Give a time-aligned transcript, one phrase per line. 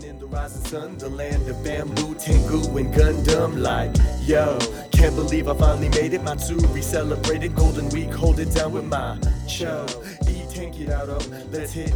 [0.00, 3.60] Living in the rising sun, the land of bamboo, Tengu, and Gundam.
[3.60, 3.94] Like,
[4.26, 4.58] yo,
[4.92, 6.22] can't believe I finally made it.
[6.22, 9.86] Matsuri celebrated Golden Week, hold it down with my cho
[10.52, 11.92] can't get out of Let's hit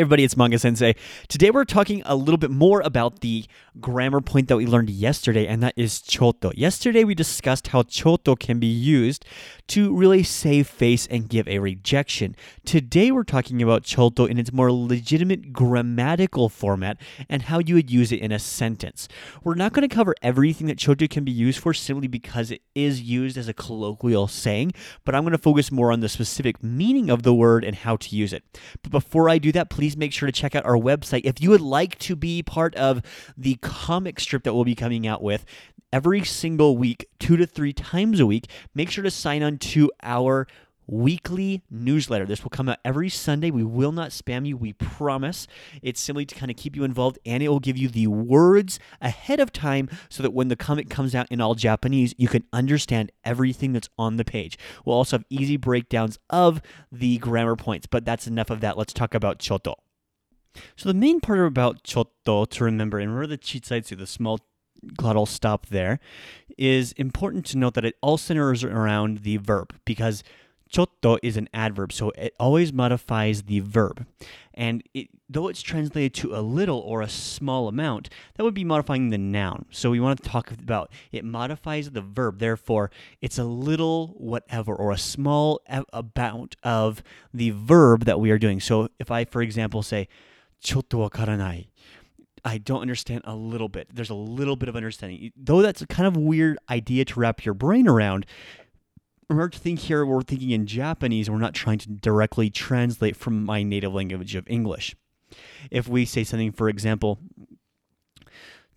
[0.00, 0.94] everybody, it's Manga Sensei.
[1.28, 3.46] Today we're talking a little bit more about the
[3.80, 6.52] grammar point that we learned yesterday, and that is chotto.
[6.54, 9.24] Yesterday we discussed how chotto can be used
[9.68, 12.36] to really save face and give a rejection.
[12.66, 17.90] Today we're talking about chotto in its more legitimate grammatical format and how you would
[17.90, 19.08] use it in a sentence.
[19.42, 22.62] We're not going to cover everything that chotto can be used for simply because it
[22.74, 24.72] is used as a colloquial saying,
[25.04, 27.96] but I'm going to focus more on the specific meaning of the word and how
[27.96, 28.44] to use it.
[28.82, 31.22] But before I do that, please make sure to check out our website.
[31.24, 33.02] If you would like to be part of
[33.36, 35.44] the comic strip that we'll be coming out with
[35.92, 39.90] every single week, two to three times a week, make sure to sign on to
[40.02, 40.46] our
[40.90, 42.26] weekly newsletter.
[42.26, 43.50] This will come out every Sunday.
[43.50, 45.46] We will not spam you, we promise.
[45.82, 48.78] It's simply to kind of keep you involved and it will give you the words
[49.00, 52.44] ahead of time so that when the comic comes out in all Japanese, you can
[52.52, 54.58] understand everything that's on the page.
[54.84, 56.60] We'll also have easy breakdowns of
[56.90, 58.76] the grammar points, but that's enough of that.
[58.76, 59.74] Let's talk about chotto.
[60.76, 64.40] So the main part about chotto to remember, and remember the chitsaitsu, the small
[64.96, 66.00] glottal stop there,
[66.58, 70.24] is important to note that it all centers around the verb because
[70.72, 74.06] chotto is an adverb, so it always modifies the verb.
[74.54, 78.64] And it, though it's translated to a little or a small amount, that would be
[78.64, 79.64] modifying the noun.
[79.70, 82.38] So we want to talk about it modifies the verb.
[82.38, 85.60] Therefore, it's a little whatever or a small
[85.92, 88.60] amount of the verb that we are doing.
[88.60, 90.08] So if I, for example, say,
[90.62, 91.68] chotto wakaranai,
[92.44, 93.88] I don't understand a little bit.
[93.92, 95.32] There's a little bit of understanding.
[95.36, 98.26] Though that's a kind of weird idea to wrap your brain around,
[99.29, 103.43] remember to think here we're thinking in Japanese, we're not trying to directly translate from
[103.43, 104.95] my native language of English.
[105.71, 107.19] If we say something, for example,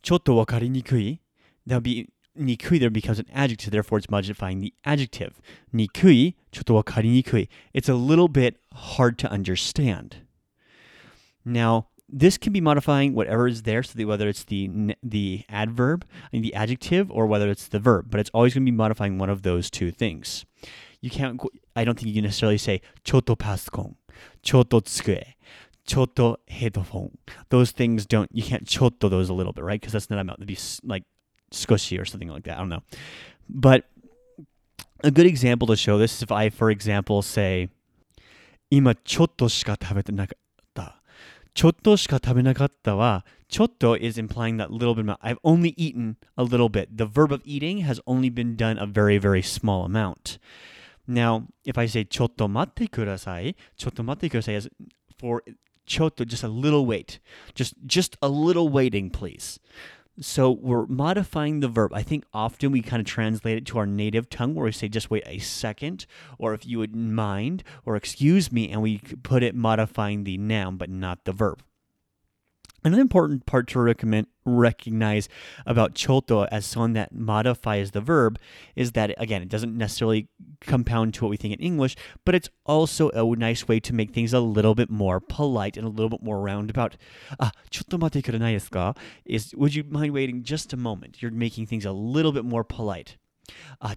[0.02, 1.20] ちょっとわかりにくい,
[1.66, 5.32] that would be にくい there becomes an adjective, therefore it's modifying the adjective.
[5.72, 7.50] にくい,ちょっとわかりにくい.
[7.74, 10.22] It's a little bit hard to understand.
[11.44, 16.29] Now, this can be modifying whatever is there, so whether it's the the adverb, I
[16.31, 19.17] mean the adjective, or whether it's the verb, but it's always going to be modifying
[19.17, 20.45] one of those two things.
[21.01, 21.41] You can't.
[21.75, 23.95] I don't think you can necessarily say chotto paskon,
[24.43, 25.23] chotto tsukue,
[25.87, 27.17] chotto headphone.
[27.49, 28.29] Those things don't.
[28.31, 29.81] You can't chotto those a little bit, right?
[29.81, 30.39] Because that's not amount.
[30.39, 31.03] It'd be like
[31.51, 32.57] squishy or something like that.
[32.57, 32.83] I don't know.
[33.49, 33.85] But
[35.03, 37.69] a good example to show this is if I, for example, say
[38.69, 40.33] 今ちょっとしか食べてなか
[41.54, 45.18] ちょっとしか食べなかったは、ちょっと is implying that little bit amount.
[45.20, 46.96] I've only eaten a little bit.
[46.96, 50.38] The verb of eating has only been done a very, very small amount.
[51.08, 54.70] Now, if I say ちょっと待ってください、ちょっと待ってください is
[55.18, 55.42] for
[55.86, 57.18] ちょっと just a little wait.
[57.54, 59.58] Just just a little waiting, please.
[60.19, 61.91] So we're modifying the verb.
[61.91, 64.87] I think often we kind of translate it to our native tongue where we say
[64.87, 66.05] just wait a second,
[66.37, 70.77] or if you would mind, or excuse me, and we put it modifying the noun
[70.77, 71.63] but not the verb.
[72.83, 73.79] Another important part to
[74.45, 75.29] recognize
[75.65, 78.37] about chotto as someone that modifies the verb
[78.75, 80.27] is that, again, it doesn't necessarily
[80.61, 81.95] compound to what we think in English,
[82.25, 85.85] but it's also a nice way to make things a little bit more polite and
[85.85, 86.97] a little bit more roundabout.
[87.39, 88.93] Ah, chotto mate kuranai desu ka?
[89.25, 91.21] Is, would you mind waiting just a moment?
[91.21, 93.17] You're making things a little bit more polite.
[93.81, 93.95] Ah,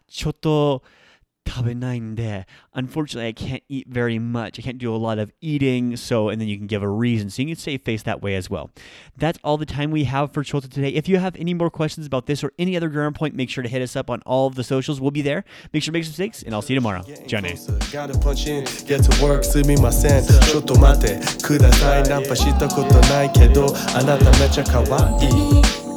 [1.46, 4.58] unfortunately, I can't eat very much.
[4.58, 5.96] I can't do a lot of eating.
[5.96, 7.30] So, and then you can give a reason.
[7.30, 8.70] So you can save face that way as well.
[9.16, 10.88] That's all the time we have for chotto today.
[10.88, 13.62] If you have any more questions about this or any other grammar point, make sure
[13.62, 15.00] to hit us up on all of the socials.
[15.00, 15.44] We'll be there.
[15.72, 17.02] Make sure to make some mistakes, and I'll see you tomorrow.
[17.26, 17.56] Johnny.
[17.92, 20.24] Gotta punch in, get to work, すみません。
[20.24, 22.02] ちょっと待ってください。
[22.04, 25.32] ナンパしたことないけど、あなためちゃ可愛い。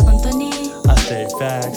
[0.03, 0.49] 本当に、本当に。
[0.89, 1.69] I stay back.